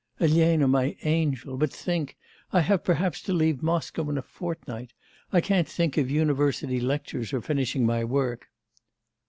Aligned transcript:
'Elena, 0.19 0.67
my 0.67 0.97
angel!.. 1.03 1.57
but 1.57 1.71
think, 1.71 2.17
I 2.51 2.61
have, 2.61 2.83
perhaps, 2.83 3.21
to 3.21 3.33
leave 3.33 3.61
Moscow 3.61 4.09
in 4.09 4.17
a 4.17 4.23
fortnight. 4.23 4.93
I 5.31 5.41
can't 5.41 5.67
think 5.67 5.95
of 5.95 6.09
university 6.09 6.79
lectures, 6.79 7.33
or 7.33 7.41
finishing 7.41 7.85
my 7.85 8.03
work. 8.03 8.49